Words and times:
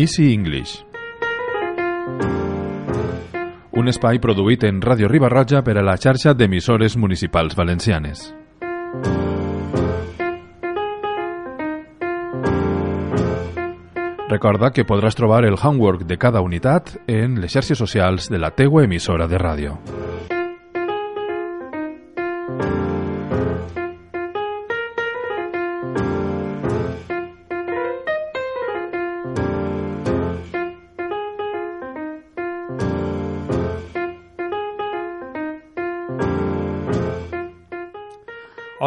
Easy 0.00 0.32
English 0.32 0.78
un 3.80 3.88
espai 3.92 4.18
produït 4.20 4.64
en 4.64 4.78
Ràdio 4.80 5.08
Ribarroja 5.08 5.60
per 5.64 5.74
a 5.76 5.82
la 5.84 5.96
xarxa 6.00 6.32
d'emissores 6.32 6.96
municipals 6.96 7.56
valencianes. 7.56 8.22
Recorda 14.30 14.70
que 14.72 14.86
podràs 14.88 15.16
trobar 15.18 15.44
el 15.44 15.60
homework 15.60 16.04
de 16.08 16.16
cada 16.16 16.40
unitat 16.40 16.94
en 17.06 17.40
les 17.40 17.52
xarxes 17.52 17.76
socials 17.84 18.32
de 18.32 18.40
la 18.40 18.54
teua 18.56 18.84
emissora 18.88 19.28
de 19.28 19.40
ràdio. 19.40 19.76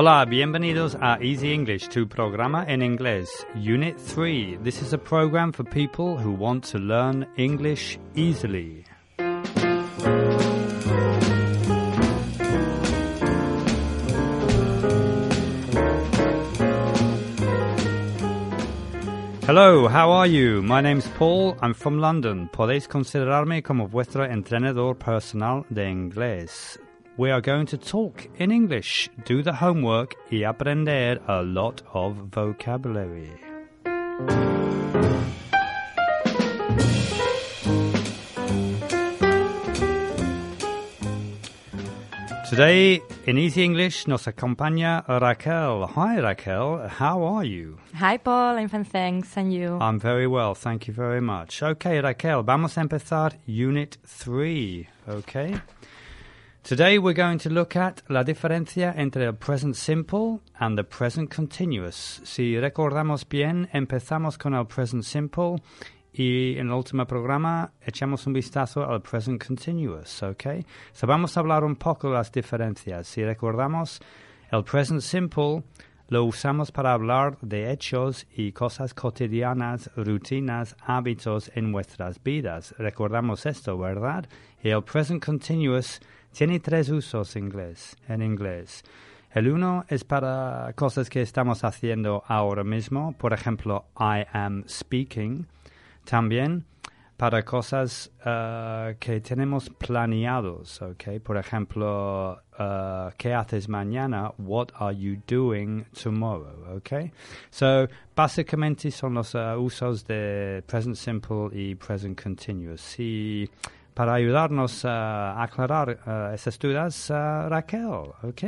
Hola, 0.06 0.26
bienvenidos 0.26 0.98
a 1.00 1.18
Easy 1.22 1.54
English, 1.54 1.88
tu 1.88 2.10
programa 2.10 2.66
en 2.68 2.82
inglés, 2.82 3.48
Unit 3.56 3.96
3. 3.98 4.60
This 4.62 4.82
is 4.82 4.92
a 4.92 4.98
program 4.98 5.54
for 5.54 5.64
people 5.64 6.18
who 6.18 6.34
want 6.34 6.70
to 6.74 6.78
learn 6.78 7.26
English 7.38 7.98
easily. 8.14 8.84
Hello, 19.48 19.88
how 19.88 20.12
are 20.12 20.28
you? 20.28 20.62
My 20.62 20.82
name's 20.82 21.08
Paul. 21.18 21.56
I'm 21.62 21.74
from 21.74 22.00
London. 22.00 22.50
Podéis 22.52 22.90
considerarme 22.90 23.64
como 23.64 23.88
vuestro 23.88 24.26
entrenador 24.26 24.98
personal 24.98 25.66
de 25.70 25.90
inglés. 25.90 26.78
We 27.16 27.30
are 27.30 27.42
going 27.42 27.68
to 27.68 27.78
talk 27.78 28.28
in 28.40 28.50
English, 28.50 29.08
do 29.24 29.44
the 29.44 29.54
homework 29.54 30.16
y 30.32 30.44
aprender 30.46 31.20
a 31.28 31.44
lot 31.44 31.84
of 31.94 32.16
vocabulary. 32.32 33.30
Today 42.50 43.02
in 43.28 43.38
Easy 43.38 43.64
English 43.64 44.08
nos 44.08 44.28
acompaña 44.28 45.04
Raquel. 45.08 45.88
Hi 45.96 46.20
Raquel, 46.20 46.88
how 46.88 47.22
are 47.24 47.46
you? 47.46 47.78
Hi, 47.94 48.18
Paul. 48.18 48.58
I'm 48.58 48.70
fine, 48.70 48.86
thanks. 48.86 49.38
And 49.38 49.54
you? 49.54 49.78
I'm 49.80 50.00
very 50.00 50.26
well, 50.26 50.56
thank 50.56 50.88
you 50.88 50.96
very 50.96 51.22
much. 51.22 51.62
Okay, 51.62 52.02
Raquel, 52.02 52.42
vamos 52.42 52.76
a 52.78 52.82
empezar 52.82 53.34
Unit 53.46 54.00
3, 54.04 54.88
okay? 55.08 55.62
Today 56.64 56.98
we're 56.98 57.14
going 57.14 57.40
to 57.40 57.50
look 57.50 57.76
at 57.76 58.04
la 58.08 58.24
diferencia 58.24 58.94
entre 58.96 59.26
el 59.26 59.34
present 59.34 59.76
simple 59.76 60.40
and 60.62 60.78
the 60.78 60.86
present 60.86 61.30
continuous. 61.30 62.22
Si 62.24 62.58
recordamos 62.58 63.28
bien, 63.28 63.68
empezamos 63.74 64.38
con 64.38 64.54
el 64.54 64.66
present 64.66 65.04
simple 65.04 65.58
y 66.14 66.58
en 66.58 66.68
el 66.68 66.74
último 66.74 67.06
programa 67.06 67.74
echamos 67.86 68.26
un 68.28 68.34
vistazo 68.34 68.90
al 68.90 69.02
present 69.02 69.46
continuous, 69.46 70.24
¿ok? 70.24 70.66
So 70.94 71.06
vamos 71.06 71.36
a 71.36 71.42
hablar 71.42 71.66
un 71.66 71.76
poco 71.76 72.08
de 72.08 72.14
las 72.14 72.32
diferencias. 72.32 73.08
Si 73.08 73.26
recordamos, 73.26 74.00
el 74.50 74.64
present 74.64 75.02
simple 75.02 75.64
lo 76.08 76.24
usamos 76.24 76.72
para 76.72 76.94
hablar 76.94 77.38
de 77.42 77.72
hechos 77.72 78.26
y 78.38 78.54
cosas 78.54 78.94
cotidianas, 78.94 79.92
rutinas, 79.98 80.78
hábitos 80.80 81.52
en 81.56 81.72
nuestras 81.74 82.24
vidas. 82.24 82.74
Recordamos 82.78 83.46
esto, 83.46 83.78
¿verdad? 83.78 84.30
Y 84.64 84.70
el 84.70 84.84
present 84.84 85.26
continuous 85.26 86.00
tiene 86.34 86.60
tres 86.60 86.90
usos 86.90 87.36
inglés, 87.36 87.96
en 88.08 88.22
inglés. 88.22 88.84
El 89.32 89.50
uno 89.50 89.86
es 89.88 90.04
para 90.04 90.74
cosas 90.76 91.10
que 91.10 91.22
estamos 91.22 91.64
haciendo 91.64 92.24
ahora 92.28 92.64
mismo, 92.64 93.14
por 93.18 93.34
ejemplo, 93.34 93.86
I 93.98 94.26
am 94.32 94.64
speaking. 94.68 95.48
También 96.04 96.66
para 97.18 97.44
cosas 97.44 98.12
uh, 98.26 98.96
que 99.00 99.22
tenemos 99.22 99.70
planeados. 99.70 100.82
Por 101.24 101.38
ejemplo, 101.38 102.42
uh, 102.60 103.12
¿qué 103.18 103.34
haces 103.34 103.70
mañana? 103.70 104.34
What 104.38 104.68
are 104.80 104.96
you 104.96 105.22
doing 105.28 105.86
tomorrow? 105.94 106.78
¿Ok? 106.78 107.12
So, 107.50 107.88
básicamente 108.16 108.92
son 108.92 109.14
los 109.14 109.36
uh, 109.36 109.58
usos 109.58 110.06
de 110.06 110.64
present 110.68 110.96
simple 110.96 111.50
y 111.54 111.76
present 111.76 112.22
continuous. 112.22 113.00
Y 113.00 113.50
para 113.94 114.14
ayudarnos 114.14 114.86
a 114.86 115.42
aclarar 115.42 116.00
uh, 116.06 116.34
esas 116.34 116.58
dudas, 116.58 117.10
uh, 117.10 117.50
Raquel, 117.50 118.12
¿ok? 118.22 118.44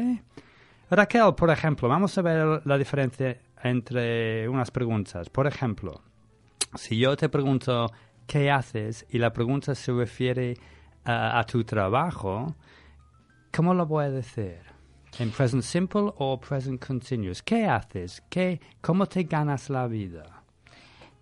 Raquel, 0.89 1.33
por 1.35 1.49
ejemplo, 1.49 1.87
vamos 1.89 2.17
a 2.17 2.21
ver 2.21 2.61
la 2.65 2.77
diferencia 2.77 3.37
entre 3.63 4.47
unas 4.47 4.71
preguntas. 4.71 5.29
Por 5.29 5.47
ejemplo, 5.47 6.01
si 6.75 6.97
yo 6.97 7.15
te 7.15 7.29
pregunto 7.29 7.91
qué 8.27 8.51
haces 8.51 9.05
y 9.09 9.17
la 9.17 9.31
pregunta 9.31 9.73
se 9.75 9.91
refiere 9.91 10.57
a 11.03 11.43
tu 11.45 11.63
trabajo, 11.63 12.55
¿cómo 13.51 13.73
lo 13.73 13.85
voy 13.85 14.05
a 14.05 14.09
decir? 14.09 14.59
¿En 15.17 15.31
present 15.31 15.63
simple 15.63 16.11
o 16.17 16.39
present 16.39 16.85
continuous? 16.85 17.41
¿Qué 17.41 17.65
haces? 17.65 18.21
¿Qué, 18.29 18.59
¿Cómo 18.81 19.05
te 19.05 19.23
ganas 19.23 19.69
la 19.69 19.87
vida? 19.87 20.43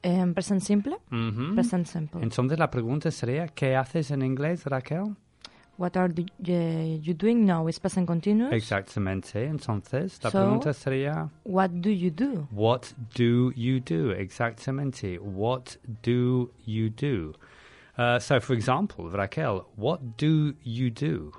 Um, 0.03 0.34
present 0.34 0.62
simple? 0.62 0.97
Ujú. 1.12 1.53
Present 1.56 1.88
simple. 1.88 2.22
Entonces 2.22 2.59
la 2.59 2.69
pregunta 2.69 3.09
sería, 3.12 3.47
¿qué 3.47 3.75
haces 3.75 4.12
en 4.12 4.22
inglés, 4.22 4.66
Raquel? 4.66 5.16
What 5.78 5.96
are 5.97 6.14
the, 6.14 6.24
uh, 6.24 7.00
you 7.02 7.14
doing 7.16 7.46
now? 7.46 7.68
Is 7.68 7.80
present 7.80 8.06
continuous? 8.06 8.53
Exactamente. 8.53 9.46
Entonces 9.46 10.19
la 10.24 10.30
So- 10.30 10.40
pregunta 10.40 10.74
sería, 10.74 11.30
What 11.46 11.69
do 11.72 11.90
you 11.90 12.12
do? 12.12 12.47
What 12.52 12.88
do 13.18 13.52
you 13.56 13.80
do? 13.80 14.12
Exactamente. 14.12 15.18
What 15.19 15.78
do 16.03 16.52
you 16.66 16.90
do? 16.90 17.34
Uh, 17.97 18.20
so, 18.20 18.40
for 18.41 18.56
example, 18.56 19.09
Raquel, 19.09 19.66
what 19.78 20.00
do 20.18 20.53
you 20.64 20.90
do? 20.91 21.31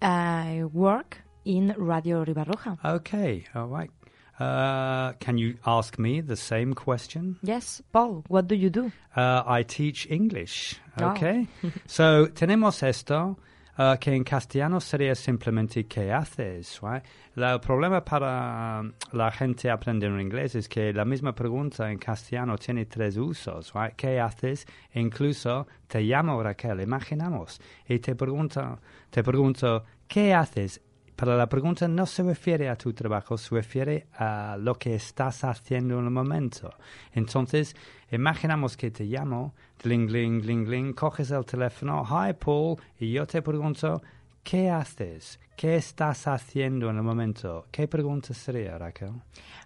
I 0.00 0.64
work 0.72 1.18
in 1.44 1.74
Radio 1.76 2.24
Ribarroja. 2.24 2.78
Okay, 2.84 3.44
all 3.54 3.68
right. 3.68 3.90
Uh, 4.38 5.12
can 5.18 5.38
you 5.38 5.56
ask 5.64 5.98
me 5.98 6.20
the 6.20 6.36
same 6.36 6.74
question? 6.74 7.38
Yes, 7.42 7.82
Paul, 7.92 8.24
what 8.28 8.46
do 8.48 8.54
you 8.54 8.70
do? 8.70 8.92
Uh, 9.16 9.42
I 9.46 9.62
teach 9.62 10.06
English. 10.10 10.76
Oh. 11.00 11.10
Okay. 11.10 11.46
so, 11.86 12.26
tenemos 12.26 12.82
esto. 12.82 13.36
uh, 13.78 13.96
que 13.98 14.14
en 14.14 14.24
castellano 14.24 14.80
sería 14.80 15.14
simplemente 15.14 15.86
¿qué 15.86 16.12
haces? 16.12 16.80
Right? 16.82 17.04
El 17.36 17.60
problema 17.60 18.04
para 18.04 18.80
um, 18.80 18.92
la 19.12 19.30
gente 19.30 19.70
aprender 19.70 20.10
inglés 20.18 20.54
es 20.54 20.68
que 20.68 20.92
la 20.92 21.04
misma 21.04 21.34
pregunta 21.34 21.90
en 21.90 21.98
castellano 21.98 22.56
tiene 22.56 22.86
tres 22.86 23.16
usos. 23.16 23.72
Right? 23.74 23.94
¿Qué 23.94 24.20
haces? 24.20 24.66
E 24.92 25.00
incluso 25.00 25.66
te 25.86 26.00
llamo 26.00 26.42
Raquel, 26.42 26.80
imaginamos, 26.80 27.60
y 27.88 27.98
te 27.98 28.14
pregunto, 28.14 28.80
te 29.10 29.22
pregunto 29.22 29.84
¿qué 30.08 30.34
haces? 30.34 30.80
Para 31.16 31.34
la 31.34 31.48
pregunta 31.48 31.88
no 31.88 32.04
se 32.04 32.22
refiere 32.22 32.68
a 32.68 32.76
tu 32.76 32.92
trabajo, 32.92 33.38
se 33.38 33.54
refiere 33.54 34.06
a 34.18 34.58
lo 34.60 34.74
que 34.74 34.94
estás 34.94 35.44
haciendo 35.44 35.98
en 35.98 36.04
el 36.04 36.10
momento. 36.10 36.74
Entonces, 37.12 37.74
imaginamos 38.10 38.76
que 38.76 38.90
te 38.90 39.04
llamo, 39.04 39.54
gling, 39.82 40.06
gling, 40.06 40.42
gling, 40.42 40.64
gling, 40.66 40.92
coges 40.92 41.30
el 41.30 41.46
teléfono, 41.46 42.04
hi 42.04 42.34
Paul, 42.34 42.76
y 43.00 43.12
yo 43.12 43.26
te 43.26 43.40
pregunto, 43.40 44.02
¿qué 44.44 44.68
haces? 44.68 45.40
¿Qué 45.56 45.76
estás 45.76 46.26
haciendo 46.26 46.90
en 46.90 46.98
el 46.98 47.02
momento? 47.02 47.66
¿Qué 47.70 47.88
pregunta 47.88 48.34
sería, 48.34 48.76
Raquel? 48.76 49.12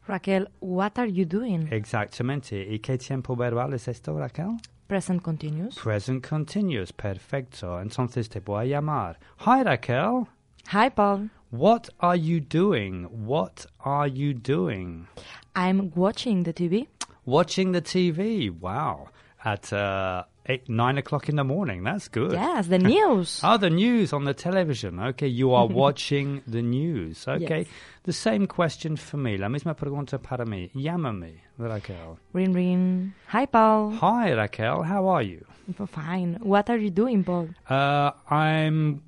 Raquel, 0.07 0.49
what 0.61 0.93
are 0.99 1.13
you 1.13 1.27
doing? 1.27 1.67
Exactamente. 1.73 2.63
¿Y 2.63 2.79
qué 2.79 2.97
tiempo 2.97 3.35
verbal 3.35 3.75
es 3.75 3.89
esto, 3.89 4.17
Raquel? 4.17 4.57
Present 4.87 5.21
continuous. 5.21 5.77
Present 5.83 6.25
continuous. 6.25 6.93
Perfecto. 6.93 7.81
Entonces 7.81 8.29
te 8.29 8.39
voy 8.39 8.67
a 8.67 8.77
llamar. 8.77 9.19
Hi, 9.45 9.65
Raquel. 9.65 10.29
Hi, 10.73 10.91
Paul. 10.95 11.31
What 11.51 11.89
are 12.01 12.17
you 12.17 12.41
doing? 12.41 13.05
What 13.27 13.67
are 13.85 14.07
you 14.07 14.35
doing? 14.35 15.09
I'm 15.57 15.91
watching 15.95 16.45
the 16.45 16.53
TV. 16.53 16.87
Watching 17.25 17.73
the 17.73 17.83
TV. 17.83 18.51
Wow. 18.51 19.09
At 19.45 19.73
uh, 19.73 20.25
eight, 20.47 20.69
nine 20.69 20.99
o'clock 20.99 21.29
in 21.29 21.37
the 21.37 21.45
morning. 21.45 21.83
That's 21.83 22.09
good. 22.09 22.33
Yes, 22.33 22.69
the 22.69 22.79
news. 22.79 23.41
Oh, 23.43 23.57
the 23.67 23.71
news 23.71 24.13
on 24.13 24.25
the 24.25 24.35
television. 24.35 25.01
Okay, 25.01 25.27
you 25.27 25.53
are 25.55 25.67
watching 25.83 26.43
the 26.47 26.63
news. 26.63 27.27
Okay, 27.27 27.61
Yes. 27.61 27.67
the 28.05 28.13
same 28.13 28.47
question 28.47 28.97
for 28.97 29.17
me. 29.17 29.37
La 29.39 29.49
misma 29.49 29.75
pregunta 29.75 30.23
para 30.23 30.45
mí. 30.45 30.71
Llámame, 30.75 31.41
Raquel. 31.59 32.19
ring 32.33 32.53
ring. 32.53 33.13
Hi, 33.29 33.47
Paul. 33.47 33.93
Hi, 33.93 34.35
Raquel. 34.35 34.83
How 34.83 35.09
are 35.09 35.23
you? 35.23 35.45
Fine. 35.89 36.39
What 36.43 36.69
are 36.71 36.77
you 36.79 36.91
doing, 36.91 37.25
Paul? 37.25 37.49
Uh, 37.69 38.11
I'm 38.31 39.03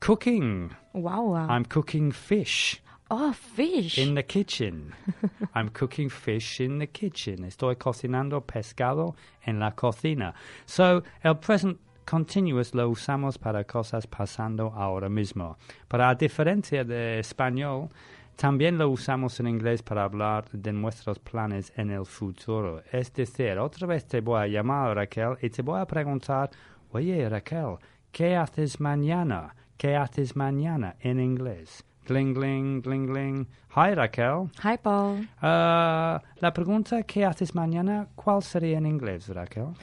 cooking. 0.00 0.72
Wow. 0.96 1.34
I'm 1.34 1.66
cooking 1.66 2.10
fish 2.10 2.80
oh, 3.10 3.32
fish. 3.32 3.98
in 3.98 4.14
the 4.14 4.22
kitchen. 4.22 4.94
I'm 5.54 5.68
cooking 5.68 6.08
fish 6.08 6.58
in 6.58 6.78
the 6.78 6.86
kitchen. 6.86 7.44
Estoy 7.44 7.76
cocinando 7.76 8.40
pescado 8.40 9.14
en 9.46 9.60
la 9.60 9.72
cocina. 9.72 10.34
So, 10.64 11.02
el 11.22 11.34
present 11.34 11.78
continuous 12.06 12.74
lo 12.74 12.88
usamos 12.88 13.38
para 13.38 13.64
cosas 13.64 14.06
pasando 14.06 14.72
ahora 14.74 15.10
mismo. 15.10 15.58
Para 15.86 16.14
diferencia 16.14 16.82
de 16.82 17.18
español, 17.18 17.90
también 18.36 18.78
lo 18.78 18.88
usamos 18.88 19.38
en 19.40 19.48
inglés 19.48 19.82
para 19.82 20.04
hablar 20.04 20.46
de 20.50 20.72
nuestros 20.72 21.18
planes 21.18 21.74
en 21.76 21.90
el 21.90 22.06
futuro. 22.06 22.82
Es 22.90 23.12
decir, 23.12 23.58
otra 23.58 23.86
vez 23.86 24.06
te 24.06 24.22
voy 24.22 24.40
a 24.40 24.46
llamar, 24.46 24.96
Raquel, 24.96 25.36
y 25.42 25.50
te 25.50 25.60
voy 25.60 25.78
a 25.78 25.86
preguntar, 25.86 26.50
oye, 26.92 27.28
Raquel, 27.28 27.76
¿qué 28.12 28.34
haces 28.36 28.80
mañana? 28.80 29.54
¿Qué 29.76 29.94
haces 29.94 30.34
mañana 30.36 30.96
en 31.00 31.20
inglés? 31.20 31.84
Gling, 32.06 32.32
gling, 32.32 32.80
gling, 32.80 33.06
gling. 33.06 33.46
Hi, 33.74 33.92
Raquel. 33.94 34.48
Hi, 34.62 34.78
Paul. 34.78 35.28
Ah, 35.42 36.22
la 36.40 36.52
pregunta 36.52 37.02
¿qué 37.02 37.26
haces 37.26 37.54
mañana? 37.54 38.08
¿Cuál 38.14 38.42
sería 38.42 38.78
en 38.78 38.86
inglés, 38.86 39.28
Raquel? 39.28 39.74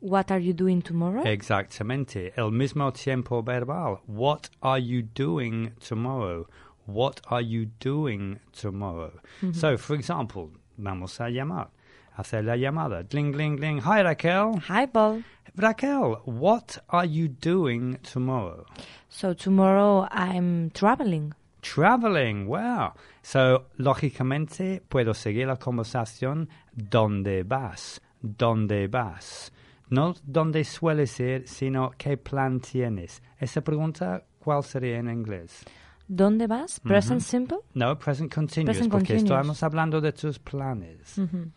What 0.00 0.30
are 0.30 0.42
you 0.42 0.54
doing 0.54 0.80
tomorrow? 0.80 1.22
Exactamente. 1.26 2.32
El 2.36 2.50
mismo 2.50 2.92
tiempo 2.92 3.42
verbal. 3.42 4.00
What 4.06 4.48
are 4.62 4.80
you 4.80 5.02
doing 5.02 5.74
tomorrow? 5.86 6.46
What 6.86 7.20
are 7.26 7.44
you 7.44 7.66
doing 7.78 8.40
tomorrow? 8.52 9.12
So, 9.52 9.76
for 9.76 9.96
example, 9.96 10.50
vamos 10.78 11.20
a 11.20 11.28
llamar. 11.28 11.68
Hacer 12.16 12.44
la 12.44 12.56
llamada. 12.56 13.02
Gling, 13.02 13.32
gling, 13.32 13.56
gling. 13.56 13.80
Hi, 13.80 14.02
Raquel. 14.02 14.60
Hi, 14.68 14.86
Paul. 14.86 15.22
Raquel, 15.56 16.18
what 16.24 16.78
are 16.88 17.06
you 17.06 17.28
doing 17.28 17.98
tomorrow? 18.02 18.64
So 19.08 19.34
tomorrow 19.34 20.06
I'm 20.10 20.70
traveling. 20.70 21.34
Traveling, 21.62 22.46
wow. 22.46 22.92
So, 23.22 23.66
lógicamente, 23.78 24.82
puedo 24.88 25.14
seguir 25.14 25.46
la 25.46 25.56
conversación. 25.56 26.48
¿Dónde 26.74 27.44
vas? 27.44 28.00
¿Dónde 28.20 28.88
vas? 28.88 29.52
No 29.90 30.14
dónde 30.24 30.64
sueles 30.64 31.20
ir, 31.20 31.46
sino 31.46 31.90
qué 31.98 32.16
plan 32.16 32.60
tienes. 32.60 33.22
Esa 33.38 33.60
pregunta, 33.60 34.24
¿cuál 34.38 34.64
sería 34.64 34.98
en 34.98 35.08
inglés? 35.10 35.64
¿Dónde 36.08 36.46
vas? 36.46 36.80
Present 36.80 37.20
simple. 37.20 37.58
No, 37.74 37.98
present 37.98 38.32
continuous, 38.34 38.76
Present 38.76 38.90
porque 38.92 39.14
continuous. 39.14 39.38
estamos 39.40 39.62
hablando 39.62 40.00
de 40.00 40.12
tus 40.12 40.38
planes. 40.38 41.18
Uh, 41.18 41.50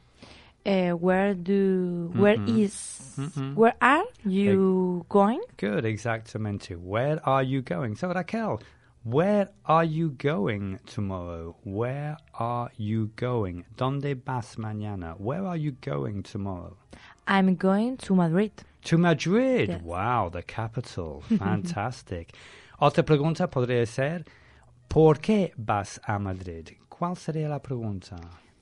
where 0.66 1.34
do? 1.36 2.12
Where 2.16 2.38
is? 2.48 3.16
Mhm. 3.18 3.56
Where 3.56 3.76
are 3.82 4.04
you 4.26 5.06
going? 5.10 5.42
Good, 5.58 5.86
exactamente. 5.86 6.76
Where 6.76 7.20
are 7.24 7.44
you 7.44 7.62
going? 7.62 7.96
So, 7.96 8.12
Raquel, 8.12 8.60
where 9.04 9.50
are 9.66 9.84
you 9.86 10.10
going 10.10 10.80
tomorrow? 10.86 11.56
Where 11.64 12.18
are 12.40 12.72
you 12.78 13.12
going? 13.16 13.64
¿Dónde 13.78 14.16
vas 14.26 14.56
mañana? 14.58 15.16
Where 15.20 15.46
are 15.46 15.58
you 15.58 15.74
going 15.82 16.24
tomorrow? 16.24 16.76
I'm 17.28 17.56
going 17.56 17.98
to 17.98 18.16
Madrid. 18.16 18.52
To 18.86 18.98
Madrid. 18.98 19.70
Yes. 19.70 19.82
Wow, 19.84 20.30
the 20.30 20.44
capital. 20.44 21.22
Fantastic. 21.40 22.34
Otra 22.82 23.04
pregunta 23.04 23.48
podría 23.50 23.86
ser, 23.88 24.26
¿por 24.90 25.20
qué 25.22 25.52
vas 25.58 26.00
a 26.08 26.20
Madrid? 26.20 26.70
¿Cuál 26.90 27.16
sería 27.18 27.50
la 27.50 27.60
pregunta? 27.60 28.16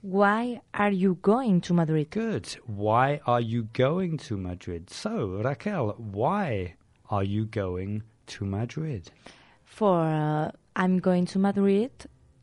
Why 0.03 0.59
are 0.73 0.91
you 0.91 1.17
going 1.21 1.61
to 1.61 1.73
Madrid? 1.73 2.09
Good. 2.09 2.57
Why 2.67 3.21
are 3.25 3.39
you 3.39 3.69
going 3.71 4.17
to 4.27 4.35
Madrid? 4.35 4.89
So, 4.89 5.39
Raquel, 5.41 5.95
why 5.97 6.75
are 7.09 7.23
you 7.23 7.45
going 7.45 8.03
to 8.27 8.44
Madrid? 8.44 9.09
For 9.63 10.01
uh, 10.01 10.51
I'm 10.75 11.00
going 11.00 11.25
to 11.27 11.39
Madrid 11.39 11.91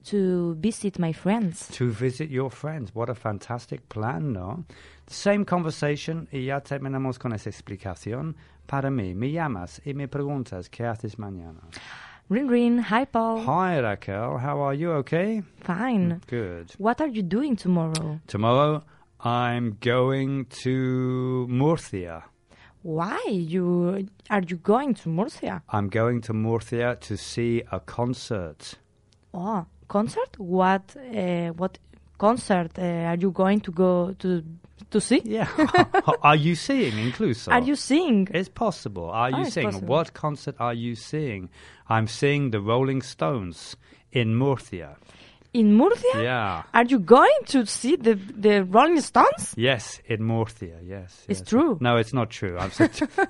to 0.06 0.54
visit 0.54 0.98
my 0.98 1.12
friends. 1.12 1.68
To 1.72 1.90
visit 1.90 2.30
your 2.30 2.50
friends. 2.50 2.94
What 2.94 3.10
a 3.10 3.14
fantastic 3.14 3.86
plan, 3.90 4.32
¿no? 4.32 4.64
The 5.04 5.14
same 5.14 5.44
conversation 5.44 6.28
y 6.32 6.46
ya 6.46 6.60
terminamos 6.60 7.18
con 7.18 7.34
esa 7.34 7.50
explicación. 7.50 8.36
Para 8.66 8.88
mí, 8.90 9.14
me 9.14 9.32
llamas 9.32 9.82
y 9.84 9.92
me 9.92 10.08
preguntas 10.08 10.70
qué 10.70 10.86
haces 10.86 11.18
mañana. 11.18 11.60
Ring 12.30 12.46
ring. 12.46 12.78
Hi, 12.78 13.06
Paul. 13.06 13.40
Hi, 13.40 13.80
Raquel. 13.80 14.38
How 14.38 14.60
are 14.60 14.72
you? 14.72 14.92
Okay? 15.02 15.42
Fine. 15.62 16.20
Good. 16.28 16.70
What 16.78 17.00
are 17.00 17.08
you 17.08 17.22
doing 17.22 17.56
tomorrow? 17.56 18.20
Tomorrow, 18.28 18.84
I'm 19.18 19.76
going 19.80 20.44
to 20.62 21.48
Murcia. 21.48 22.22
Why 22.82 23.20
you 23.28 24.06
are 24.30 24.42
you 24.46 24.58
going 24.58 24.94
to 24.94 25.08
Murcia? 25.08 25.64
I'm 25.70 25.88
going 25.88 26.20
to 26.20 26.32
Murcia 26.32 26.98
to 27.00 27.16
see 27.16 27.64
a 27.72 27.80
concert. 27.80 28.78
Oh, 29.34 29.66
concert? 29.88 30.38
What? 30.38 30.94
Uh, 30.96 31.48
what 31.48 31.78
concert 32.16 32.78
uh, 32.78 33.10
are 33.10 33.16
you 33.16 33.32
going 33.32 33.58
to 33.62 33.72
go 33.72 34.14
to 34.20 34.44
to 34.90 35.00
see? 35.00 35.22
Yeah. 35.24 35.48
are 36.22 36.36
you 36.36 36.54
seeing 36.54 36.92
incluso? 36.94 37.52
Are 37.52 37.60
you 37.60 37.76
seeing? 37.76 38.28
It's 38.32 38.48
possible. 38.48 39.10
Are 39.10 39.30
Oh, 39.32 39.38
you 39.38 39.42
it's 39.44 39.54
seeing? 39.54 39.66
possible. 39.66 39.88
What 39.88 40.14
concert 40.14 40.56
are 40.58 40.74
you 40.74 40.94
seeing? 40.94 41.48
I'm 41.88 42.06
seeing 42.06 42.50
the 42.50 42.60
Rolling 42.60 43.02
Stones 43.02 43.76
in 44.12 44.34
Murcia. 44.36 44.96
In 45.52 45.74
Murcia? 45.76 46.22
Yeah. 46.22 46.62
Are 46.72 46.84
you 46.84 47.00
going 47.00 47.38
to 47.46 47.66
see 47.66 47.96
the 47.96 48.14
the 48.14 48.62
Rolling 48.64 49.00
Stones? 49.00 49.52
Yes, 49.56 50.00
in 50.06 50.22
Murcia. 50.22 50.78
Yes. 50.84 51.24
It's 51.28 51.40
yes. 51.40 51.48
true. 51.48 51.76
No, 51.80 51.96
it's 51.96 52.12
not 52.14 52.30
true. 52.30 52.56
I'm 52.56 52.70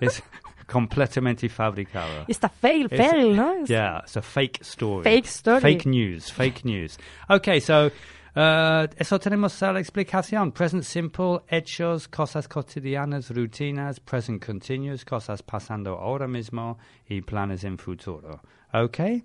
it's 0.03 0.21
completamente 0.67 1.49
fabricado. 1.49 2.25
It's 2.29 2.39
a 2.45 2.49
fail, 2.49 2.87
It's- 2.87 3.11
fail, 3.11 3.35
no? 3.35 3.61
It's 3.63 3.71
Yeah, 3.71 4.01
it's 4.05 4.17
a 4.17 4.23
fake 4.23 4.59
story. 4.63 5.03
Fake 5.05 5.27
story. 5.27 5.61
Fake 5.61 5.87
news. 5.87 6.31
Fake 6.31 6.65
news. 6.65 6.97
Okay, 7.29 7.59
so 7.59 7.91
uh, 8.37 8.87
eso 8.97 9.19
tenemos 9.19 9.61
la 9.61 9.81
explicación. 9.81 10.53
Present 10.53 10.85
simple, 10.85 11.41
hechos, 11.49 12.09
cosas 12.09 12.49
cotidianas, 12.49 13.31
rutinas. 13.31 14.01
Present 14.01 14.45
continuous, 14.45 15.05
cosas 15.05 15.43
pasando 15.43 15.99
ahora 15.99 16.27
mismo 16.27 16.79
y 17.09 17.21
planes 17.23 17.65
en 17.65 17.79
futuro. 17.79 18.41
Okay? 18.73 19.25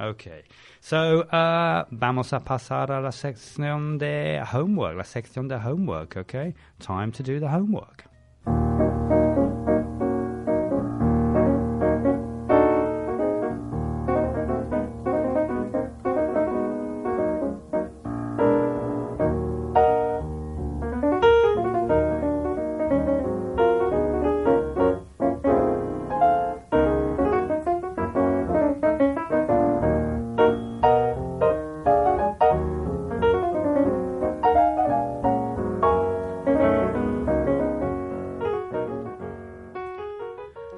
Okay. 0.00 0.42
So, 0.80 1.20
uh, 1.20 1.84
vamos 1.92 2.32
a 2.32 2.40
pasar 2.40 2.90
a 2.90 3.00
la 3.00 3.12
sección 3.12 3.98
de 3.98 4.42
homework. 4.52 4.96
La 4.96 5.04
sección 5.04 5.48
de 5.48 5.56
homework, 5.56 6.16
okay? 6.16 6.54
Time 6.80 7.12
to 7.12 7.22
do 7.22 7.38
the 7.38 7.46
homework. 7.46 8.11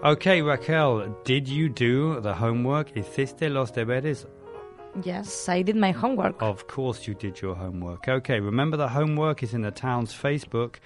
Okay, 0.05 0.43
Raquel, 0.43 1.17
did 1.25 1.49
you 1.49 1.71
do 1.71 2.21
the 2.21 2.35
homework? 2.35 2.95
¿Hiciste 2.95 3.51
los 3.51 3.73
deberes? 3.73 4.27
Yes, 5.03 5.49
I 5.49 5.63
did 5.63 5.77
my 5.77 5.93
homework. 5.93 6.37
Of 6.43 6.67
course 6.67 7.09
you 7.09 7.15
did 7.15 7.41
your 7.41 7.55
homework. 7.55 8.07
Okay, 8.07 8.39
remember 8.39 8.77
the 8.77 8.89
homework 8.89 9.43
is 9.43 9.55
in 9.55 9.63
the 9.63 9.71
town's 9.71 10.13
Facebook, 10.13 10.77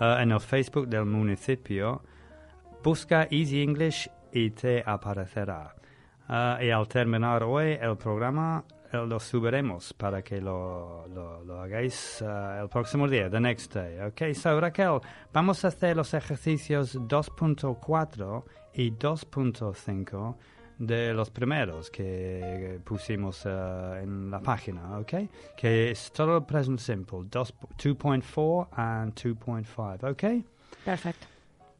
uh, 0.00 0.16
en 0.18 0.32
el 0.32 0.38
Facebook 0.38 0.88
del 0.88 1.04
municipio. 1.04 2.00
Busca 2.82 3.28
Easy 3.30 3.62
English 3.62 4.08
y 4.32 4.48
te 4.56 4.82
aparecerá. 4.86 5.72
Uh, 6.30 6.64
y 6.64 6.70
al 6.70 6.86
terminar 6.86 7.42
hoy 7.42 7.78
el 7.78 7.96
programa, 7.96 8.64
lo 8.92 9.18
subiremos 9.18 9.92
para 9.94 10.22
que 10.22 10.40
lo, 10.40 11.06
lo, 11.08 11.42
lo 11.44 11.60
hagáis 11.60 12.20
uh, 12.22 12.62
el 12.62 12.68
próximo 12.68 13.08
día, 13.08 13.30
the 13.30 13.40
next 13.40 13.72
day. 13.74 13.98
Okay, 14.08 14.34
so 14.34 14.60
Raquel, 14.60 15.00
vamos 15.32 15.64
a 15.64 15.68
hacer 15.68 15.96
los 15.96 16.12
ejercicios 16.14 16.96
2.4 16.96 18.44
y 18.74 18.90
2.5 18.92 20.36
de 20.78 21.14
los 21.14 21.30
primeros 21.30 21.90
que 21.90 22.80
pusimos 22.84 23.44
uh, 23.46 23.94
en 24.02 24.30
la 24.30 24.40
página, 24.40 24.98
¿ok? 24.98 25.12
Que 25.56 25.90
es 25.92 26.10
todo 26.12 26.44
present 26.46 26.78
simple, 26.80 27.20
dos- 27.30 27.54
2.4 27.78 28.68
and 28.72 29.14
2.5, 29.14 30.10
¿ok? 30.10 30.44
Perfect. 30.84 31.24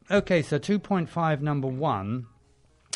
Okay, 0.09 0.41
so 0.43 0.57
2.5, 0.59 1.41
number 1.41 1.69
one, 1.69 2.25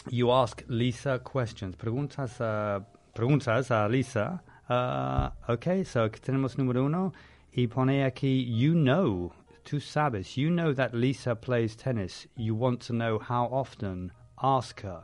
you 0.09 0.31
ask 0.31 0.63
Lisa 0.67 1.19
questions. 1.19 1.75
Preguntas, 1.75 2.39
a 2.41 2.85
preguntas 3.17 3.71
a 3.71 3.87
Lisa. 3.87 4.43
Uh, 4.69 5.29
okay, 5.51 5.83
so 5.83 6.03
aquí 6.03 6.19
tenemos 6.19 6.57
número 6.57 6.85
uno. 6.85 7.13
Y 7.51 7.67
pone 7.67 8.03
aquí, 8.03 8.45
you 8.45 8.75
know, 8.75 9.33
tú 9.65 9.81
sabes, 9.81 10.37
you 10.37 10.49
know 10.49 10.71
that 10.73 10.93
Lisa 10.93 11.35
plays 11.35 11.75
tennis. 11.75 12.27
You 12.35 12.53
want 12.53 12.81
to 12.81 12.93
know 12.93 13.17
how 13.17 13.45
often. 13.45 14.11
Ask 14.41 14.81
her. 14.81 15.03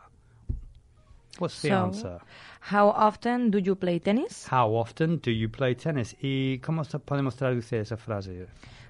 What's 1.39 1.60
the 1.63 1.70
So, 1.70 1.75
answer? 1.75 2.20
How 2.60 2.89
often 2.89 3.50
do 3.50 3.58
you 3.58 3.75
play 3.75 3.98
tennis? 3.98 4.46
How 4.46 4.70
often 4.70 5.17
do 5.17 5.32
you 5.32 5.50
play 5.50 5.74
tennis? 5.74 6.15
¿Y 6.22 6.60
cómo 6.60 6.84
podemos 7.05 7.36
traducir 7.36 7.79
esa 7.79 7.98
frase? 7.98 8.48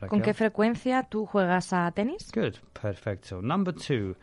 ¿Con 0.10 0.22
qué 0.22 0.34
frecuencia 0.34 1.08
tú 1.10 1.26
juegas 1.26 1.72
a 1.72 1.90
tenis? 1.92 2.30
Good, 2.34 2.60
perfecto. 2.74 3.40
Number 3.40 3.72
two, 3.74 4.18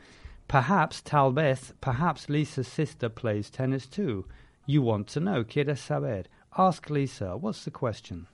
perhaps, 0.47 1.03
tal 1.03 1.33
vez, 1.33 1.73
perhaps 1.81 2.29
Lisa's 2.29 2.69
sister 2.69 3.09
plays 3.09 3.51
tennis 3.51 3.87
too. 3.87 4.27
You 4.71 4.83
want 4.83 5.09
to 5.15 5.21
know, 5.21 5.43
quieres 5.43 5.81
saber. 5.81 6.27
Ask 6.57 6.91
Lisa, 6.91 7.37
what's 7.37 7.65
the 7.65 7.73
question? 7.73 8.29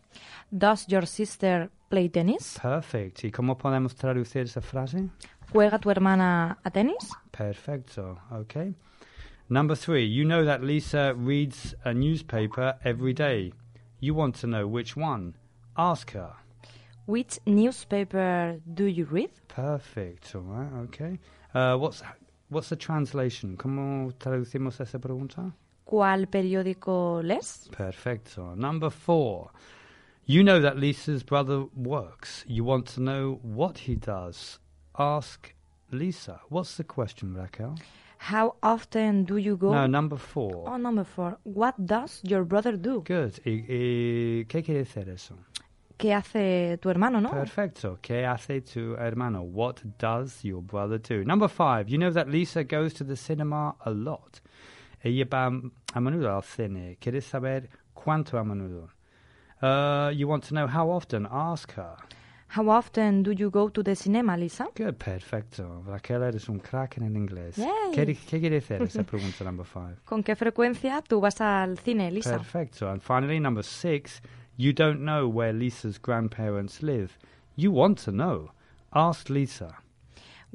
Does 0.52 0.86
your 0.86 1.06
sister 1.06 1.70
play 1.88 2.08
tennis? 2.08 2.58
Perfect. 2.60 3.24
¿Y 3.24 3.30
cómo 3.30 3.56
podemos 3.56 3.94
traducir 3.94 4.42
esa 4.42 4.60
frase? 4.60 5.08
¿Juega 5.50 5.78
tu 5.80 5.88
hermana 5.88 6.58
a 6.62 6.70
tenis? 6.70 7.10
Perfecto, 7.32 8.18
okay. 8.30 8.74
Number 9.48 9.74
three, 9.74 10.04
you 10.04 10.26
know 10.26 10.44
that 10.44 10.62
Lisa 10.62 11.14
reads 11.14 11.74
a 11.86 11.94
newspaper 11.94 12.74
every 12.84 13.14
day. 13.14 13.54
You 14.00 14.12
want 14.12 14.34
to 14.40 14.46
know 14.46 14.66
which 14.66 14.94
one. 14.94 15.36
Ask 15.78 16.10
her. 16.10 16.34
Which 17.06 17.38
newspaper 17.46 18.60
do 18.74 18.84
you 18.84 19.06
read? 19.06 19.30
Perfect, 19.48 20.34
all 20.34 20.42
right, 20.42 20.82
okay. 20.84 21.18
Uh, 21.54 21.78
what's, 21.78 22.02
what's 22.50 22.68
the 22.68 22.76
translation? 22.76 23.56
¿Cómo 23.56 24.12
traducimos 24.18 24.78
esa 24.82 24.98
pregunta? 24.98 25.54
¿Cuál 25.86 26.26
periódico 26.26 27.20
lees? 27.22 27.68
Perfecto. 27.70 28.56
Number 28.56 28.90
four. 28.90 29.52
You 30.24 30.42
know 30.42 30.60
that 30.60 30.76
Lisa's 30.76 31.22
brother 31.22 31.66
works. 31.76 32.44
You 32.48 32.64
want 32.64 32.86
to 32.94 33.00
know 33.00 33.38
what 33.44 33.78
he 33.78 33.94
does. 33.94 34.58
Ask 34.98 35.54
Lisa. 35.92 36.40
What's 36.48 36.76
the 36.76 36.82
question, 36.82 37.34
Raquel? 37.34 37.76
How 38.18 38.56
often 38.64 39.24
do 39.24 39.36
you 39.36 39.56
go? 39.56 39.72
No, 39.72 39.86
number 39.86 40.16
four. 40.16 40.68
Oh, 40.68 40.76
number 40.76 41.04
four. 41.04 41.38
What 41.44 41.74
does 41.86 42.20
your 42.24 42.42
brother 42.42 42.76
do? 42.76 43.02
Good. 43.02 43.38
¿Y, 43.44 43.64
y 43.68 44.44
qué 44.46 44.64
quiere 44.64 44.80
decir 44.80 45.08
eso? 45.08 45.36
¿Qué 45.96 46.12
hace 46.12 46.78
tu 46.82 46.90
hermano, 46.90 47.20
no? 47.20 47.30
Perfecto. 47.30 47.98
¿Qué 48.02 48.26
hace 48.26 48.60
tu 48.62 48.96
hermano? 48.98 49.42
What 49.42 49.82
does 49.98 50.44
your 50.44 50.62
brother 50.62 50.98
do? 50.98 51.22
Number 51.24 51.46
five. 51.46 51.88
You 51.88 51.98
know 51.98 52.10
that 52.10 52.28
Lisa 52.28 52.64
goes 52.64 52.92
to 52.94 53.04
the 53.04 53.14
cinema 53.14 53.76
a 53.84 53.90
lot. 53.92 54.40
Ella 55.02 55.26
va 55.30 55.46
a 55.46 56.00
menudo 56.00 56.34
al 56.34 56.42
cine. 56.42 56.96
¿Quieres 57.00 57.24
saber 57.24 57.68
cuánto 57.94 58.38
a 58.38 58.44
menudo? 58.44 58.90
Uh, 59.62 60.10
you 60.10 60.28
want 60.28 60.44
to 60.44 60.54
know 60.54 60.66
how 60.66 60.90
often? 60.90 61.26
Ask 61.30 61.72
her. 61.72 61.96
How 62.48 62.68
often 62.68 63.22
do 63.22 63.32
you 63.32 63.50
go 63.50 63.68
to 63.68 63.82
the 63.82 63.96
cinema, 63.96 64.36
Lisa? 64.36 64.68
Good, 64.74 64.98
perfecto. 64.98 65.82
Raquel, 65.86 66.22
eres 66.22 66.48
un 66.48 66.60
crack 66.60 66.96
en 66.98 67.04
el 67.04 67.16
inglés. 67.16 67.56
¿Qué, 67.92 68.06
qué 68.14 68.40
quiere 68.40 68.60
decir 68.60 68.82
esa 68.82 69.02
pregunta 69.02 69.44
number 69.44 69.66
five? 69.66 69.96
¿Con 70.04 70.22
qué 70.22 70.36
frecuencia 70.36 71.02
tú 71.02 71.20
vas 71.20 71.40
al 71.40 71.78
cine, 71.78 72.10
Lisa? 72.10 72.38
Perfecto. 72.38 72.88
And 72.88 73.02
finally, 73.02 73.40
number 73.40 73.64
six, 73.64 74.22
you 74.56 74.72
don't 74.72 75.00
know 75.00 75.28
where 75.28 75.52
Lisa's 75.52 75.98
grandparents 75.98 76.82
live. 76.82 77.18
You 77.56 77.72
want 77.72 77.98
to 78.04 78.12
know. 78.12 78.52
Ask 78.92 79.28
Lisa. 79.28 79.76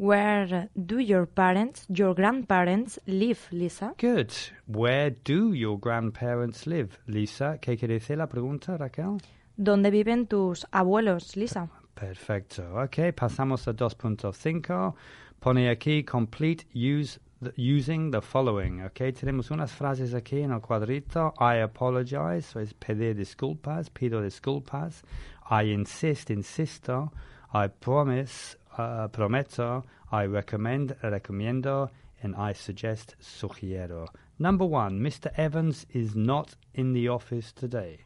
Where 0.05 0.67
do 0.75 0.97
your 0.97 1.27
parents, 1.27 1.85
your 1.87 2.15
grandparents 2.15 2.99
live, 3.05 3.37
Lisa? 3.51 3.93
Good. 3.99 4.31
Where 4.65 5.11
do 5.23 5.53
your 5.53 5.77
grandparents 5.79 6.65
live? 6.65 6.97
Lisa, 7.05 7.59
¿qué 7.61 7.77
quiere 7.77 7.99
decir 7.99 8.17
la 8.17 8.25
pregunta, 8.27 8.75
Raquel? 8.77 9.19
¿Dónde 9.57 9.91
viven 9.91 10.25
tus 10.25 10.65
abuelos, 10.71 11.35
Lisa? 11.37 11.69
Perfecto. 11.93 12.63
Ok, 12.83 13.13
pasamos 13.15 13.67
a 13.67 13.73
2.5. 13.75 14.95
Pone 15.39 15.69
aquí 15.69 16.03
complete 16.03 16.65
use 16.73 17.19
the- 17.39 17.53
using 17.55 18.09
the 18.09 18.21
following. 18.21 18.81
Ok, 18.83 19.13
tenemos 19.19 19.51
unas 19.51 19.71
frases 19.71 20.15
aquí 20.15 20.41
en 20.41 20.51
el 20.51 20.61
cuadrito. 20.61 21.31
I 21.39 21.59
apologize, 21.61 22.41
so 22.41 22.59
es 22.59 22.73
pedir 22.73 23.15
disculpas, 23.15 23.91
pido 23.91 24.19
disculpas. 24.23 25.03
I 25.51 25.71
insist, 25.71 26.31
insisto. 26.31 27.11
I 27.53 27.67
promise, 27.67 28.57
uh, 28.77 29.07
prometo. 29.09 29.83
I 30.11 30.25
recommend, 30.25 30.95
recomiendo. 31.01 31.89
And 32.23 32.35
I 32.35 32.53
suggest, 32.53 33.15
sugiero. 33.19 34.07
Number 34.37 34.65
one, 34.65 34.99
Mr. 34.99 35.31
Evans 35.37 35.85
is 35.91 36.15
not 36.15 36.55
in 36.73 36.93
the 36.93 37.07
office 37.09 37.51
today. 37.51 38.05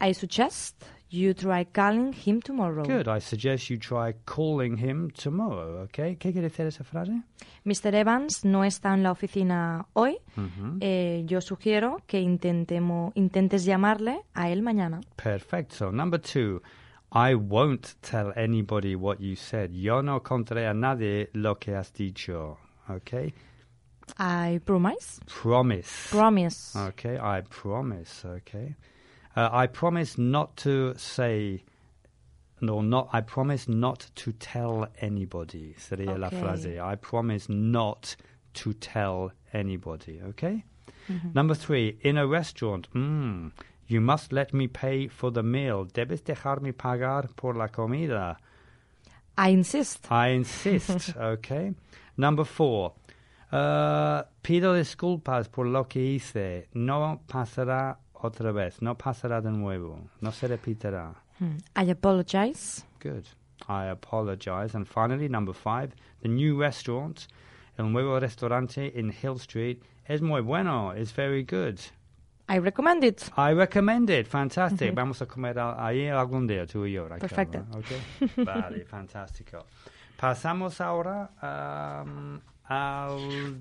I 0.00 0.12
suggest 0.12 0.84
you 1.08 1.34
try 1.34 1.64
calling 1.64 2.12
him 2.12 2.42
tomorrow. 2.42 2.84
Good. 2.84 3.08
I 3.08 3.20
suggest 3.20 3.70
you 3.70 3.78
try 3.78 4.12
calling 4.26 4.76
him 4.76 5.10
tomorrow, 5.12 5.82
okay? 5.84 6.16
¿Qué 6.16 6.32
quiere 6.32 6.48
decir 6.48 6.66
esa 6.66 6.84
frase? 6.84 7.22
Mr. 7.64 7.94
Evans 7.94 8.44
no 8.44 8.64
está 8.64 8.92
en 8.94 9.02
la 9.02 9.12
oficina 9.12 9.86
hoy. 9.94 10.18
Eh, 10.80 11.22
yo 11.26 11.40
sugiero 11.40 12.02
que 12.06 12.20
intentemo, 12.20 13.12
intentes 13.14 13.64
llamarle 13.64 14.22
a 14.34 14.50
él 14.50 14.62
mañana. 14.62 15.00
Perfecto. 15.16 15.90
Number 15.90 16.20
two, 16.20 16.60
I 17.12 17.34
won't 17.34 17.94
tell 18.02 18.32
anybody 18.36 18.96
what 18.96 19.20
you 19.20 19.36
said. 19.36 19.72
Yo 19.72 20.00
no 20.00 20.20
contaré 20.20 20.68
a 20.68 20.74
nadie 20.74 21.28
lo 21.34 21.54
que 21.54 21.74
has 21.74 21.90
dicho, 21.90 22.56
okay? 22.90 23.32
I 24.18 24.60
promise. 24.64 25.20
Promise. 25.26 26.08
Promise. 26.10 26.76
Okay, 26.76 27.18
I 27.18 27.42
promise, 27.42 28.24
okay? 28.24 28.74
Uh, 29.34 29.48
I 29.52 29.66
promise 29.66 30.18
not 30.18 30.56
to 30.58 30.94
say... 30.96 31.62
No, 32.58 32.80
not. 32.80 33.10
I 33.12 33.20
promise 33.20 33.68
not 33.68 34.10
to 34.14 34.32
tell 34.32 34.88
anybody. 35.02 35.74
Sería 35.78 36.18
la 36.18 36.30
frase. 36.30 36.80
I 36.80 36.94
promise 36.94 37.50
not 37.50 38.16
to 38.54 38.72
tell 38.72 39.32
anybody. 39.52 40.22
Okay. 40.28 40.64
Number 41.34 41.54
three. 41.54 41.98
In 42.00 42.16
a 42.16 42.26
restaurant. 42.26 42.88
Mm, 42.94 43.52
you 43.88 44.00
must 44.00 44.32
let 44.32 44.52
me 44.52 44.66
pay 44.66 45.08
for 45.08 45.30
the 45.30 45.42
meal. 45.42 45.84
Debes 45.84 46.22
dejarme 46.22 46.72
pagar 46.72 47.28
por 47.36 47.54
la 47.54 47.68
comida. 47.68 48.36
I 49.38 49.50
insist. 49.50 50.06
I 50.10 50.28
insist. 50.28 51.16
okay. 51.20 51.74
Number 52.16 52.44
four. 52.44 52.92
Uh, 53.52 54.22
pido 54.42 54.74
disculpas 54.74 55.50
por 55.50 55.66
lo 55.66 55.84
que 55.84 56.00
hice. 56.00 56.66
No 56.74 57.20
pasará 57.28 57.96
otra 58.14 58.52
vez. 58.52 58.80
No 58.80 58.94
pasará 58.96 59.42
de 59.42 59.50
nuevo. 59.50 59.98
No 60.20 60.32
se 60.32 60.48
repetirá. 60.48 61.14
Hmm. 61.38 61.58
I 61.76 61.90
apologize. 61.90 62.84
Good. 63.00 63.28
I 63.68 63.86
apologize. 63.86 64.74
And 64.74 64.86
finally, 64.86 65.28
number 65.28 65.52
five, 65.52 65.94
the 66.22 66.28
new 66.28 66.56
restaurant, 66.56 67.26
el 67.78 67.86
nuevo 67.86 68.18
restaurante 68.18 68.86
in 68.94 69.10
Hill 69.12 69.38
Street, 69.38 69.82
es 70.08 70.20
muy 70.20 70.40
bueno. 70.40 70.90
It's 70.90 71.12
very 71.12 71.42
good. 71.42 71.80
I 72.48 72.58
recommend 72.58 73.02
it. 73.04 73.28
I 73.36 73.52
recommend 73.52 74.08
it. 74.10 74.26
Fantastic. 74.28 74.94
Vamos 74.94 75.20
a 75.20 75.26
comer 75.26 75.58
a- 75.58 75.84
ahí 75.84 76.06
algún 76.08 76.46
día, 76.46 76.66
tú 76.66 76.86
y 76.86 76.92
yo. 76.92 77.08
Raquel, 77.08 77.28
Perfecto. 77.28 77.64
¿no? 77.70 77.78
Okay. 77.78 78.44
vale, 78.44 78.84
fantástico. 78.84 79.66
Pasamos 80.16 80.80
ahora 80.80 81.28
um, 81.42 82.40
al 82.64 83.60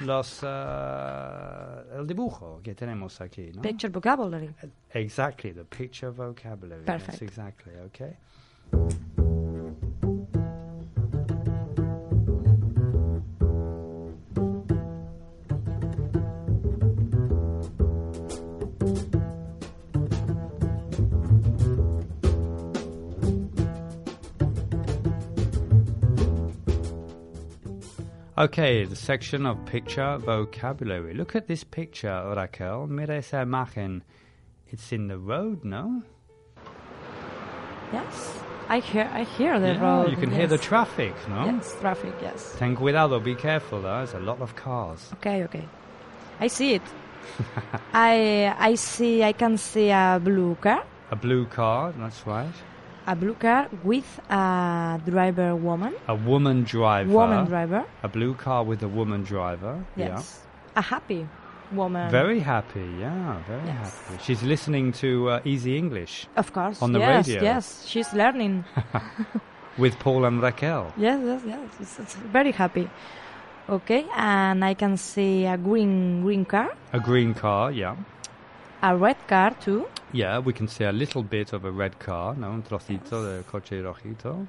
los 0.00 0.42
uh, 0.42 1.98
el 1.98 2.06
dibujo 2.06 2.60
que 2.62 2.74
tenemos 2.74 3.20
aquí, 3.20 3.50
¿no? 3.54 3.62
Picture 3.62 3.90
vocabulary. 3.92 4.50
Exactly, 4.90 5.52
the 5.52 5.64
picture 5.64 6.10
vocabulary. 6.10 6.84
Perfect. 6.84 7.20
Yes, 7.20 7.22
exactly. 7.22 7.72
Okay. 7.86 8.16
Okay, 28.38 28.84
the 28.84 28.96
section 28.96 29.46
of 29.46 29.64
picture 29.64 30.18
vocabulary. 30.18 31.14
Look 31.14 31.34
at 31.34 31.46
this 31.46 31.64
picture, 31.64 32.34
Raquel. 32.36 32.86
Mira 32.86 33.16
esa 33.16 33.36
imagen. 33.36 34.02
It's 34.68 34.92
in 34.92 35.08
the 35.08 35.16
road, 35.18 35.64
no? 35.64 36.02
Yes. 37.92 38.38
I 38.68 38.80
hear, 38.80 39.08
I 39.14 39.22
hear 39.22 39.58
the 39.60 39.68
Yeah, 39.74 39.80
road. 39.80 40.10
you 40.10 40.16
can 40.16 40.30
hear 40.30 40.46
the 40.48 40.58
traffic, 40.58 41.14
no? 41.28 41.46
Yes, 41.46 41.74
traffic. 41.80 42.12
Yes. 42.20 42.54
Ten 42.58 42.76
cuidado, 42.76 43.20
be 43.20 43.34
careful, 43.36 43.80
there's 43.82 44.12
a 44.12 44.18
lot 44.18 44.40
of 44.42 44.54
cars. 44.56 45.12
Okay, 45.14 45.44
okay. 45.44 45.64
I 46.40 46.48
see 46.48 46.74
it. 46.74 46.82
I 47.94 48.54
I 48.58 48.74
see. 48.74 49.22
I 49.22 49.32
can 49.32 49.56
see 49.56 49.88
a 49.90 50.20
blue 50.22 50.56
car. 50.56 50.84
A 51.10 51.16
blue 51.16 51.46
car, 51.46 51.92
that's 51.92 52.26
right. 52.26 52.52
A 53.08 53.14
blue 53.14 53.34
car 53.34 53.68
with 53.84 54.20
a 54.30 55.00
driver 55.06 55.54
woman. 55.54 55.94
A 56.08 56.14
woman 56.14 56.64
driver. 56.64 57.08
Woman 57.10 57.44
driver. 57.46 57.84
A 58.02 58.08
blue 58.08 58.34
car 58.34 58.64
with 58.64 58.82
a 58.82 58.88
woman 58.88 59.22
driver. 59.22 59.84
Yes. 59.96 60.40
A 60.74 60.82
happy 60.82 61.28
woman. 61.72 62.10
Very 62.10 62.40
happy, 62.40 62.84
yeah, 63.00 63.38
very 63.48 63.66
Yes. 63.66 63.78
happy. 64.08 64.22
She's 64.24 64.42
listening 64.42 64.92
to 65.02 65.30
uh, 65.30 65.40
Easy 65.44 65.76
English 65.78 66.26
Of 66.36 66.52
course. 66.52 66.82
on 66.82 66.92
the 66.92 66.98
yes, 66.98 67.26
radio. 67.28 67.42
Yes, 67.42 67.84
she's 67.86 68.12
learning. 68.12 68.64
with 69.78 69.98
Paul 69.98 70.24
and 70.24 70.40
Raquel. 70.42 70.92
yes, 70.96 71.20
yes, 71.24 71.42
yes. 71.46 71.68
It's, 71.80 71.98
it's 71.98 72.14
very 72.32 72.52
happy. 72.52 72.88
Okay, 73.68 74.04
and 74.16 74.64
I 74.64 74.74
can 74.74 74.96
see 74.96 75.44
a 75.46 75.56
green 75.56 76.22
green 76.22 76.44
car, 76.44 76.70
A 76.92 77.00
green 77.00 77.34
car, 77.34 77.72
yeah. 77.72 77.96
A 78.82 78.96
red 78.96 79.16
car 79.26 79.52
too. 79.60 79.86
Yeah, 80.12 80.38
we 80.38 80.52
can 80.52 80.68
see 80.68 80.84
a 80.84 80.92
little 80.92 81.22
bit 81.22 81.52
of 81.52 81.64
a 81.64 81.70
red 81.70 81.98
car, 81.98 82.34
no? 82.34 82.50
Un 82.50 82.62
trocito 82.62 83.22
de 83.24 83.42
coche 83.44 83.82
rojito. 83.82 84.46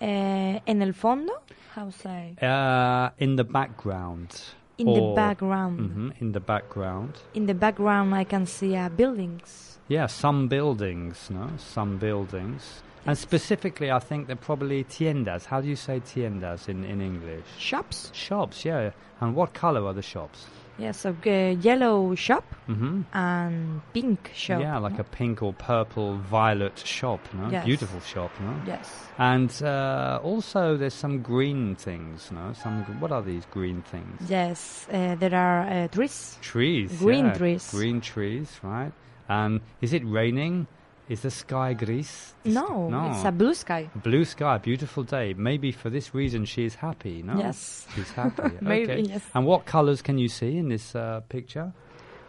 Eh, 0.00 0.60
en 0.66 0.82
el 0.82 0.92
fondo, 0.94 1.32
how 1.74 1.90
say? 1.90 2.34
Uh, 2.40 3.10
in 3.18 3.36
the 3.36 3.44
background. 3.44 4.30
In 4.78 4.86
the 4.92 5.14
background. 5.14 5.78
Mhm, 5.80 6.12
in 6.20 6.32
the 6.32 6.40
background. 6.40 7.14
In 7.34 7.46
the 7.46 7.54
background, 7.54 8.14
I 8.14 8.24
can 8.24 8.46
see 8.46 8.74
uh, 8.76 8.88
buildings. 8.88 9.78
Yeah, 9.88 10.06
some 10.06 10.48
buildings, 10.48 11.30
no? 11.30 11.50
Some 11.58 11.98
buildings. 11.98 12.82
And 13.04 13.18
specifically, 13.18 13.90
I 13.90 13.98
think 13.98 14.26
they're 14.28 14.36
probably 14.36 14.84
tiendas. 14.84 15.46
How 15.46 15.60
do 15.60 15.68
you 15.68 15.76
say 15.76 16.00
tiendas 16.00 16.68
in, 16.68 16.84
in 16.84 17.00
English? 17.00 17.44
Shops. 17.58 18.10
Shops, 18.14 18.64
yeah. 18.64 18.90
And 19.20 19.34
what 19.34 19.52
color 19.54 19.84
are 19.86 19.92
the 19.92 20.02
shops? 20.02 20.46
Yes, 20.78 21.04
a 21.04 21.10
uh, 21.10 21.50
yellow 21.60 22.14
shop 22.14 22.44
hmm 22.66 23.02
and 23.12 23.82
pink 23.92 24.30
shop. 24.34 24.60
Yeah, 24.60 24.78
like 24.78 24.98
a 24.98 25.04
pink 25.04 25.42
or 25.42 25.52
purple, 25.52 26.16
violet 26.16 26.78
shop, 26.78 27.20
no? 27.34 27.50
Yes. 27.50 27.64
Beautiful 27.64 28.00
shop, 28.00 28.30
no? 28.40 28.54
Yes. 28.66 28.88
And 29.18 29.50
uh, 29.62 30.20
also, 30.22 30.76
there's 30.76 30.94
some 30.94 31.22
green 31.22 31.76
things, 31.76 32.30
no? 32.32 32.52
Some 32.54 32.84
gr- 32.84 32.92
what 32.92 33.12
are 33.12 33.22
these 33.22 33.44
green 33.50 33.82
things? 33.82 34.20
Yes, 34.28 34.86
uh, 34.92 35.14
there 35.16 35.34
are 35.34 35.60
uh, 35.68 35.88
trees. 35.88 36.38
Trees. 36.40 36.98
Green 36.98 37.26
yeah. 37.26 37.34
trees. 37.34 37.70
Green 37.70 38.00
trees, 38.00 38.48
right? 38.62 38.92
And 39.28 39.60
is 39.80 39.92
it 39.92 40.02
raining? 40.04 40.66
Is 41.08 41.20
the 41.22 41.30
sky 41.30 41.74
gris? 41.74 42.32
The 42.44 42.50
No, 42.50 42.88
no. 42.88 43.10
it's 43.10 43.24
a 43.24 43.32
blue 43.32 43.54
sky. 43.54 43.90
blue 44.02 44.24
sky, 44.24 44.58
beautiful 44.58 45.02
day. 45.02 45.34
Maybe 45.36 45.72
for 45.72 45.90
this 45.90 46.14
reason 46.14 46.44
she 46.44 46.64
is 46.64 46.76
happy. 46.76 47.22
No. 47.22 47.36
Yes. 47.38 47.86
She's 47.94 48.10
happy. 48.12 48.42
Maybe, 48.60 48.92
okay. 48.92 49.02
yes. 49.02 49.22
And 49.34 49.44
what 49.44 49.66
colours 49.66 50.00
can 50.00 50.16
you 50.18 50.28
see 50.28 50.56
in 50.56 50.68
this 50.68 50.94
uh, 50.94 51.20
picture? 51.28 51.72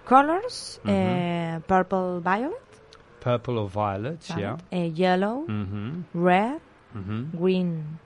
Colors, 0.06 0.80
Mhm. 0.84 0.90
uh, 0.92 1.60
purple, 1.62 2.20
violet, 2.20 2.60
Purple 3.22 3.58
or 3.60 3.70
violet? 3.70 4.22
violet, 4.24 4.60
uh, 4.74 4.78
yellow, 4.78 5.46
Mm-hmm. 5.48 6.02
red, 6.14 6.60
Mm-hmm. 6.98 7.38
green, 7.38 8.00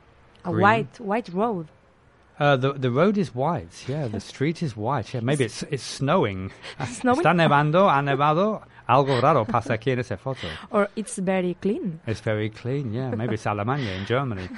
a 0.45 0.51
Green. 0.51 0.61
white 0.61 0.99
white 0.99 1.29
road. 1.33 1.67
Uh, 2.39 2.55
the 2.55 2.73
the 2.73 2.91
road 2.91 3.17
is 3.17 3.33
white. 3.33 3.73
Yeah, 3.89 4.07
the 4.07 4.19
street 4.31 4.61
is 4.61 4.77
white. 4.77 5.11
Yeah, 5.13 5.21
maybe 5.23 5.45
it's 5.45 5.63
it's 5.71 5.81
snowing. 5.83 6.51
Snowing? 6.85 7.19
Está 7.23 7.33
nevando. 7.33 7.89
Ha 7.89 8.01
nevado. 8.01 8.61
Algo 8.87 9.19
raro 9.21 9.45
pasa 9.45 9.73
aquí 9.73 9.91
en 9.91 9.99
esa 9.99 10.17
foto. 10.17 10.47
Or 10.71 10.89
it's 10.95 11.17
very 11.19 11.55
clean. 11.55 11.99
It's 12.07 12.21
very 12.21 12.49
clean. 12.49 12.93
Yeah, 12.93 13.11
maybe 13.15 13.33
it's 13.35 13.45
Alemania 13.45 13.97
in 13.97 14.05
Germany. 14.05 14.47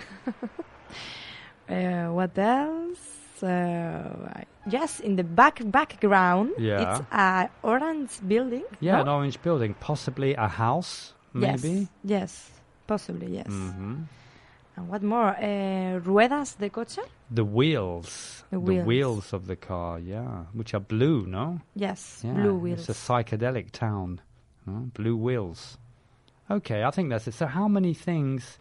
Uh, 1.70 2.08
what 2.12 2.36
else? 2.38 3.44
Uh, 3.44 4.42
yes, 4.68 5.00
in 5.00 5.16
the 5.16 5.24
back 5.24 5.62
background, 5.70 6.50
Yeah. 6.58 6.82
it's 6.82 7.02
a 7.12 7.50
orange 7.62 8.20
building. 8.28 8.64
Yeah, 8.80 8.96
no? 8.96 9.02
an 9.02 9.08
orange 9.08 9.42
building, 9.42 9.76
possibly 9.80 10.34
a 10.34 10.48
house. 10.48 11.14
Maybe. 11.34 11.88
Yes, 12.04 12.50
yes, 12.50 12.52
possibly 12.88 13.28
yes. 13.38 13.46
hmm 13.48 14.02
And 14.76 14.90
what 14.90 15.04
more? 15.04 15.36
Uh, 15.38 16.00
ruedas 16.04 16.58
de 16.58 16.70
coche. 16.70 17.02
The 17.30 17.44
wheels. 17.46 18.44
The 18.50 18.60
wheels. 18.60 19.32
of 19.34 19.46
the 19.46 19.56
car. 19.56 20.00
Yeah, 20.00 20.46
which 20.54 20.74
are 20.74 20.80
blue. 20.80 21.26
No. 21.28 21.60
Yes, 21.76 22.22
Yeah, 22.24 22.34
blue 22.34 22.56
wheels. 22.56 22.90
It's 22.90 22.90
a 22.90 22.94
psychedelic 22.94 23.72
town. 23.72 24.22
Blue 24.94 25.18
wheels. 25.18 25.78
Okay, 26.50 26.84
I 26.84 26.92
think 26.92 27.10
that's 27.10 27.28
it. 27.28 27.34
So, 27.34 27.46
how 27.46 27.68
many 27.68 27.94
things 27.94 28.58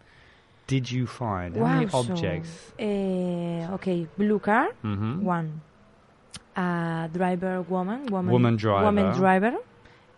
did 0.67 0.91
you 0.91 1.07
find? 1.07 1.55
Wow, 1.55 1.65
how 1.65 1.73
many 1.73 1.89
so 1.89 1.97
objects? 1.97 2.71
Uh, 2.79 3.75
okay, 3.75 4.07
blue 4.17 4.39
car, 4.39 4.69
mm-hmm. 4.83 5.23
one. 5.23 5.61
Uh, 6.55 7.07
driver, 7.07 7.61
woman, 7.61 8.05
woman, 8.07 8.31
woman 8.31 8.55
driver, 8.57 8.85
woman 8.85 9.15
driver, 9.15 9.53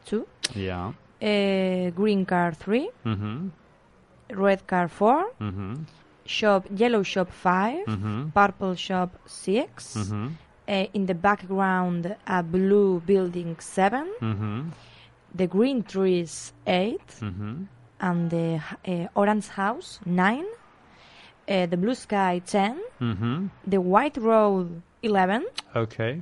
two. 0.06 0.27
Yeah. 0.56 0.93
Uh, 1.21 1.91
green 1.91 2.25
car, 2.25 2.51
3 2.51 2.89
mm-hmm. 3.06 3.49
Red 4.34 4.65
car, 4.65 4.88
4 4.88 5.32
mm-hmm. 5.39 5.73
Shop, 6.25 6.65
yellow 6.75 7.04
shop, 7.04 7.32
5 7.32 7.86
mm-hmm. 7.86 8.30
Purple 8.30 8.73
shop, 8.73 9.12
6 9.27 9.97
uh, 10.71 10.86
in 10.93 11.06
the 11.06 11.13
background, 11.13 12.15
a 12.25 12.41
blue 12.41 13.01
building, 13.06 13.56
7 13.60 14.12
mm-hmm. 14.19 14.69
The 15.36 15.48
green 15.48 15.84
trees, 15.84 16.54
eight. 16.67 17.06
Mm-hmm. 17.20 17.63
And 18.00 18.30
the 18.32 18.62
uh, 18.88 19.08
orange 19.15 19.48
house, 19.48 20.00
nine. 20.06 20.46
Uh, 21.48 21.65
the 21.67 21.78
blue 21.78 21.96
sky, 21.96 22.41
ten. 22.46 22.82
Mm-hmm. 23.00 23.48
The 23.67 23.80
white 23.82 24.17
road, 24.17 24.82
eleven. 25.04 25.46
Okay. 25.76 26.22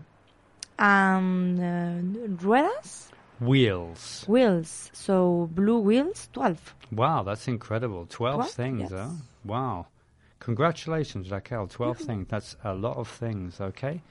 And 0.77 1.59
uh, 1.59 2.43
ruedas, 2.43 3.09
Wheels. 3.39 4.25
wheels. 4.27 4.89
So 4.93 5.49
blue 5.53 5.79
wheels, 5.79 6.29
twelve. 6.33 6.73
Wow, 6.91 7.23
that's 7.23 7.47
incredible. 7.47 8.05
12, 8.09 8.35
Twelve? 8.35 8.51
things, 8.51 8.81
Yes. 8.91 8.91
huh? 8.91 9.09
Wow. 9.45 9.87
Congratulations, 10.39 11.29
Raquel. 11.29 11.67
12 11.67 11.97
things. 11.99 12.27
That's 12.29 12.55
a 12.63 12.73
lot 12.73 12.97
of 12.97 13.07
things, 13.07 13.59
okay? 13.61 14.01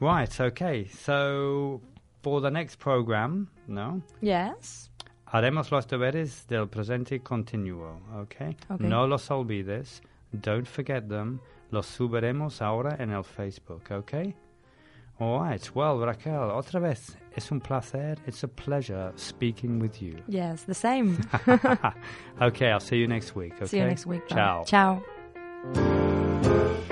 Right, 0.00 0.40
okay. 0.40 0.86
So, 0.88 1.80
for 2.22 2.40
the 2.40 2.50
next 2.50 2.78
program, 2.78 3.48
no? 3.66 4.02
Yes. 4.20 4.90
Haremos 5.32 5.70
los 5.70 5.86
deberes 5.86 6.46
del 6.46 6.66
presente 6.68 7.20
continuo, 7.22 8.00
okay? 8.22 8.56
Okay. 8.70 8.86
No 8.86 9.06
los 9.06 9.28
olvides. 9.30 10.00
Don't 10.32 10.66
forget 10.66 11.08
them. 11.08 11.40
Los 11.70 11.86
subiremos 11.86 12.62
ahora 12.62 12.96
en 12.98 13.10
el 13.10 13.22
Facebook, 13.24 13.90
okay? 13.90 14.34
All 15.20 15.40
right. 15.40 15.70
Well, 15.74 15.98
Raquel, 15.98 16.50
otra 16.50 16.80
vez, 16.80 17.16
es 17.36 17.50
un 17.50 17.60
placer. 17.60 18.16
It's 18.26 18.44
a 18.44 18.48
pleasure 18.48 19.12
speaking 19.16 19.80
with 19.80 20.00
you. 20.00 20.22
Yes, 20.28 20.62
the 20.62 20.74
same. 20.74 21.18
okay, 22.40 22.70
I'll 22.70 22.80
see 22.80 22.98
you 22.98 23.08
next 23.08 23.34
week. 23.34 23.54
Okay? 23.56 23.66
See 23.66 23.78
you 23.78 23.84
next 23.84 24.06
week. 24.06 24.28
Bye. 24.28 24.64
Ciao. 24.64 25.02
Ciao. 25.74 26.84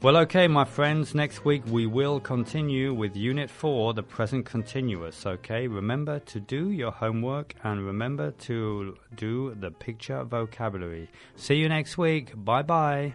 Well, 0.00 0.16
okay, 0.18 0.46
my 0.46 0.64
friends, 0.64 1.12
next 1.12 1.44
week 1.44 1.64
we 1.66 1.86
will 1.86 2.20
continue 2.20 2.94
with 2.94 3.16
Unit 3.16 3.50
4, 3.50 3.94
the 3.94 4.02
present 4.04 4.46
continuous, 4.46 5.26
okay? 5.26 5.66
Remember 5.66 6.20
to 6.20 6.38
do 6.38 6.70
your 6.70 6.92
homework 6.92 7.56
and 7.64 7.84
remember 7.84 8.30
to 8.30 8.96
do 9.16 9.56
the 9.56 9.72
picture 9.72 10.22
vocabulary. 10.22 11.10
See 11.34 11.56
you 11.56 11.68
next 11.68 11.98
week. 11.98 12.32
Bye 12.36 12.62
bye. 12.62 13.14